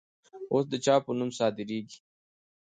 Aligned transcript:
اوس 0.51 0.65
د 0.71 0.73
چا 0.85 0.95
په 1.05 1.11
نوم 1.17 1.29
صادریږي؟ 1.39 1.97